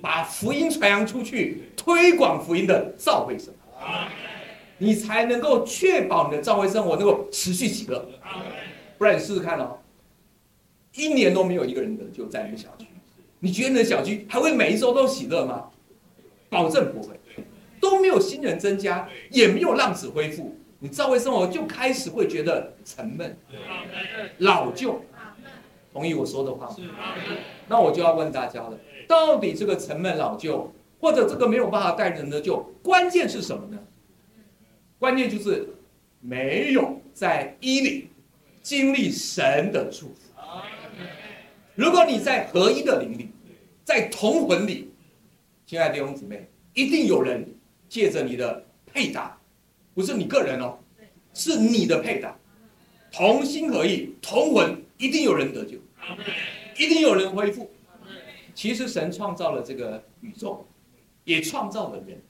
[0.00, 3.78] 把福音传扬出去，推广福音的教会生活，
[4.78, 8.08] 你才能够确保你的教会生活能够持续喜乐。
[8.98, 9.78] 不然你试试看哦，
[10.94, 12.86] 一年都没有一个人得救在那个小区，
[13.38, 15.66] 你觉得你的小区还会每一周都喜乐吗？
[16.48, 17.14] 保证不会，
[17.80, 23.36] 都没有新人增加，也没有浪子恢复，你教会生活就开始会觉得沉闷、
[24.38, 25.02] 老旧。
[25.92, 26.76] 同意我说的话吗？
[27.68, 33.78] 那我就要问大家了，到底这个沉闷老旧，或者这个没有办法带人的旧，关键是什么呢？
[34.98, 35.68] 关键就是
[36.20, 38.10] 没有在一里
[38.62, 40.14] 经历神的祝福。
[41.74, 43.30] 如果你在合一的灵里，
[43.84, 44.92] 在同魂里，
[45.64, 47.54] 亲爱的弟兄姊妹，一定有人
[47.88, 49.38] 借着你的配搭，
[49.94, 50.78] 不是你个人哦，
[51.32, 52.36] 是你的配搭，
[53.10, 55.78] 同心合意，同魂，一定有人得救，
[56.76, 57.70] 一定有人恢复。
[58.54, 60.68] 其实神创造了这个宇宙，
[61.24, 62.20] 也创造了人。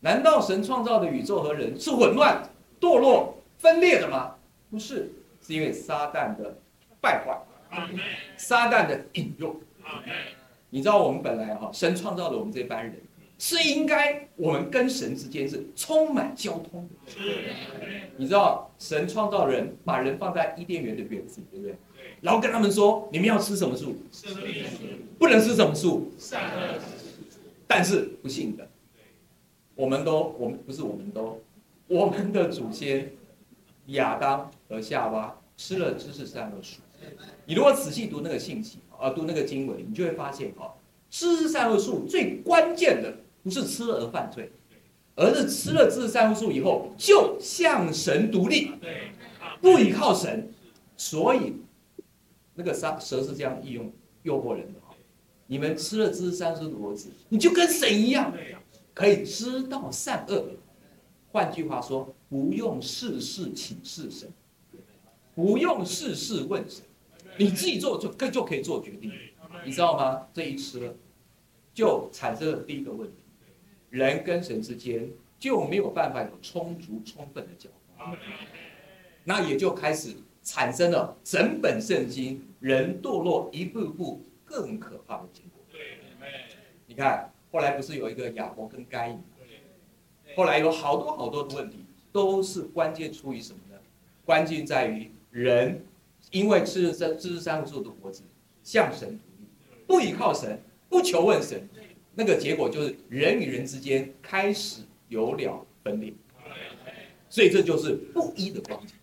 [0.00, 2.42] 难道神创造的宇宙和人是混乱、
[2.78, 4.34] 堕落、分裂的吗？
[4.70, 6.58] 不是，是因为撒旦的
[7.00, 7.38] 败坏，
[8.36, 9.58] 撒旦的引诱。
[10.68, 13.00] 你知道我们本来哈，神创造了我们这班人，
[13.42, 17.12] 是应该我们跟神之间是充满交通的。
[18.16, 21.74] 你知道神创造人，把人放在伊甸园的园子，对不对？
[22.20, 23.96] 然后跟他们说，你们要吃什么树？
[25.18, 26.08] 不能吃什么树？
[27.66, 28.70] 但是不幸的。
[29.74, 31.42] 我们都，我们不是我们都，
[31.88, 33.10] 我们的祖先
[33.86, 36.80] 亚当和夏娃吃了知识善恶树。
[37.44, 40.72] 你如果仔细读那个信息啊，读那个经文，你就会发现哈，
[41.10, 43.12] 知识善恶树最关键的
[43.42, 44.52] 不是吃了而犯罪，
[45.16, 48.72] 而是吃了知识善恶树以后就向神独立，
[49.60, 50.52] 不依靠神。
[50.96, 51.54] 所以
[52.54, 54.78] 那个蛇蛇是这样利用诱惑人的，
[55.46, 58.32] 你们吃了知识善恶树果子，你就跟神一样。
[58.94, 60.50] 可以知道善恶，
[61.32, 64.28] 换句话说，不用事事请示神，
[65.34, 66.84] 不用事事问神，
[67.38, 69.10] 你自己做就可就可以做决定，
[69.64, 70.26] 你知道吗？
[70.34, 70.94] 这一吃了，
[71.72, 73.21] 就产生了第一个问题，
[73.92, 75.08] 人跟神之间
[75.38, 78.16] 就没有办法有充足充分的交流，
[79.22, 85.62] 那也就开始产生了整本圣经人堕落一步步更可怕的结果。
[86.86, 87.28] 你看。
[87.52, 89.22] 后来不是有一个亚伯跟该隐，
[90.34, 93.78] 后来有好多好多的问题，都是关键出于什么呢？
[94.24, 95.84] 关键在于人
[96.30, 98.22] 因为吃了三知识三树的果子，
[98.62, 99.46] 向神独立，
[99.86, 101.68] 不依靠神，不求问神，
[102.14, 106.12] 那个结果就是人与人之间开始有了分裂，
[107.28, 108.94] 所以这就是不一的光景，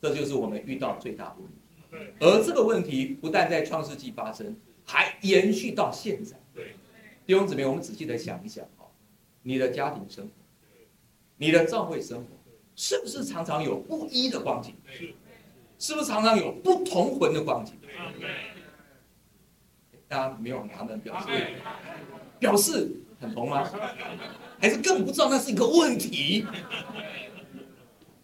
[0.00, 1.52] 这就是我们遇到最大的问题。
[2.18, 6.36] 而这个问题不但在创世纪发生，还延续到现在。
[7.24, 8.86] 弟兄姊妹，我们仔细的想一想啊，
[9.42, 10.30] 你的家庭生活，
[11.36, 12.26] 你的教会生活，
[12.74, 14.74] 是不是常常有不一的光景？
[15.78, 17.74] 是不是常常有不同魂的光景？
[20.08, 21.26] 大家没有他们表示，
[22.38, 23.68] 表示很同吗？
[24.60, 26.46] 还是根本不知道那是一个问题？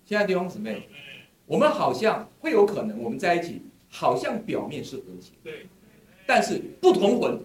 [0.05, 0.89] 现在弟兄姊妹，
[1.47, 5.33] 我们好像会有可能我们在一起，好像表面是和谐，
[6.27, 7.41] 但是不同魂。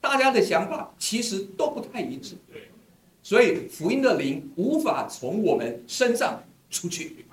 [0.00, 2.36] 大家的想法其实都不太一致，
[3.22, 7.26] 所以福音的灵无法从我们身上出去，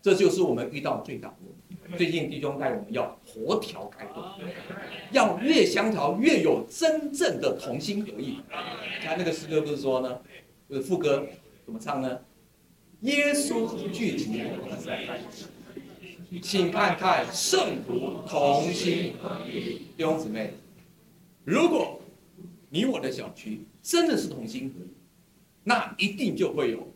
[0.00, 1.67] 这就是我们遇到最大的问题。
[1.96, 4.22] 最近弟兄带我们要活调开动，
[5.12, 8.40] 要越相调越有真正的同心合意。
[9.00, 10.20] 看那个诗歌不是说呢，
[10.68, 11.26] 就是副歌
[11.64, 12.20] 怎么唱呢？
[13.02, 14.42] 耶稣聚集
[16.42, 20.52] 请看看圣徒同心合意，弟兄姊妹。
[21.44, 22.00] 如果
[22.68, 24.88] 你我的小区真的是同心合意，
[25.64, 26.92] 那一定就会有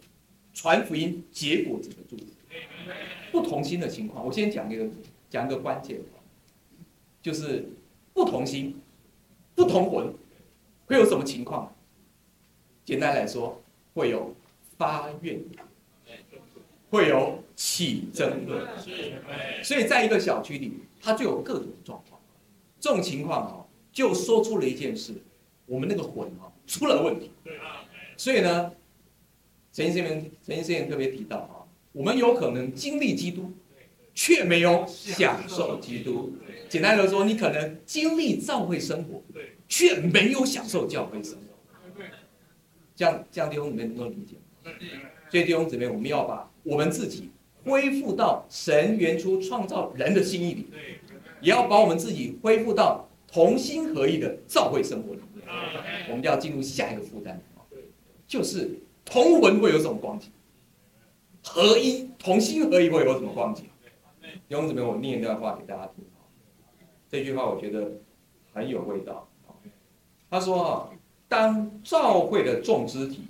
[0.52, 2.24] 传福音结果子的祝福。
[3.32, 4.86] 不同心的情况，我先讲一个
[5.28, 5.98] 讲一个关键，
[7.20, 7.68] 就是
[8.14, 8.80] 不同心、
[9.56, 10.14] 不同魂
[10.86, 11.74] 会有什么情况？
[12.84, 13.60] 简单来说，
[13.94, 14.32] 会有
[14.76, 15.40] 发怨，
[16.90, 18.68] 会有起争论。
[19.64, 22.20] 所以在一个小区里，它就有各种状况。
[22.78, 23.58] 这种情况啊。
[23.92, 25.12] 就说出了一件事，
[25.66, 27.30] 我们那个魂啊出了问题。
[28.16, 28.72] 所以呢，
[29.70, 31.61] 陈先生陈先生特别提到啊，
[31.92, 33.52] 我们有可能经历基督，
[34.14, 36.32] 却没有享受基督。
[36.68, 39.22] 简单的说，你可能经历教会生活，
[39.68, 42.02] 却没有享受教会生活。
[42.96, 44.72] 这样这样弟兄姊妹能够理解吗？
[45.30, 47.30] 所以弟兄姊妹，我们要把我们自己
[47.64, 50.66] 恢复到神原初创造人的心意里，
[51.40, 53.08] 也要把我们自己恢复到。
[53.34, 55.46] 同心合意的教会生活里面，
[56.10, 57.40] 我们就要进入下一个负担，
[58.28, 60.28] 就是同魂会有什么光景？
[61.44, 63.66] 合一、同心合一会有什么光景？
[64.48, 66.04] 用怎么我念一段话给大家听。
[67.08, 67.92] 这句话我觉得
[68.52, 69.28] 很有味道。
[70.30, 70.92] 他说，
[71.28, 73.22] 当教会的众肢体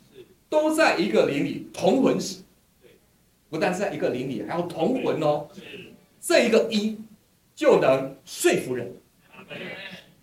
[0.48, 2.42] 都在一个灵里同魂时，
[3.50, 5.48] 不但是在一个灵里，还要同魂哦。
[6.20, 6.96] 这一个一
[7.54, 8.94] 就能说服人，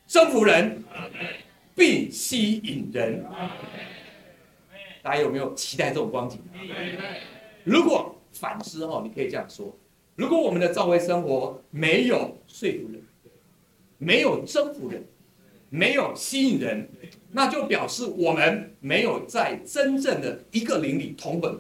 [0.08, 0.84] 征服人，
[1.76, 3.26] 并吸引人。
[5.02, 6.40] 大家有没有期待这种光景？
[7.64, 9.76] 如果反之哦，你可以这样说：
[10.16, 13.02] 如果我们的教会生活没有说服人，
[13.98, 15.06] 没有征服人，
[15.70, 16.90] 没有吸引人，
[17.32, 21.60] 那就表示我们没有在真正的一个灵里同本。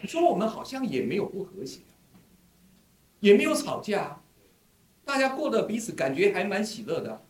[0.00, 1.80] 你说我们好像也没有不和谐，
[3.20, 4.20] 也没有吵架，
[5.04, 7.22] 大家过得彼此感觉还蛮喜乐的。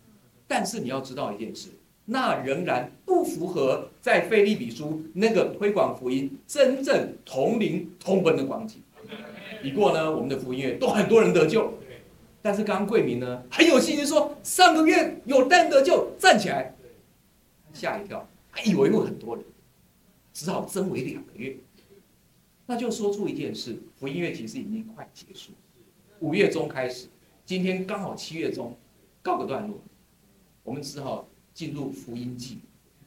[0.46, 1.70] 但是你要知道一件事。
[2.04, 8.82] 那仍然不符合在菲利比书那个推广福音真正同龄同本的光景。
[9.62, 11.72] 不过呢，我们的福音院都很多人得救，
[12.42, 16.74] 但是刚刚贵民呢很有信心说上个月有单得救站起来，
[17.72, 19.44] 吓一跳，他以为会很多人，
[20.32, 21.56] 只好增为两个月。
[22.66, 25.52] 那就说出一件事，福音月其实已经快结束，
[26.18, 27.06] 五月中开始，
[27.44, 28.76] 今天刚好七月中，
[29.22, 29.80] 告个段落，
[30.64, 31.28] 我们只好。
[31.54, 32.60] 进入福音季，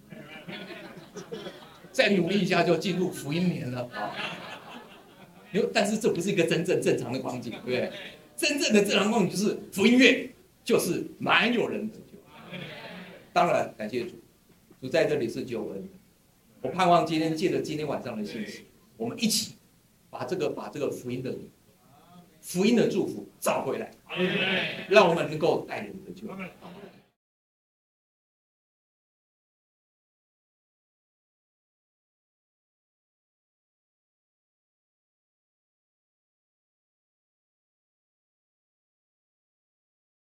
[1.91, 4.11] 再努力一下就进入福音年了啊！
[5.51, 7.91] 因但是这不是一个真正正常的光景，对不对？
[8.35, 10.29] 真正的正常光景就是福音月，
[10.63, 12.17] 就是蛮有人得救。
[13.31, 14.15] 当然，感谢主，
[14.81, 15.89] 主在这里是救恩。
[16.61, 18.65] 我盼望今天借着今天晚上的信息，
[18.97, 19.55] 我们一起
[20.09, 21.33] 把这个把这个福音的
[22.41, 23.91] 福音的祝福找回来，
[24.89, 26.27] 让我们能够带人得救。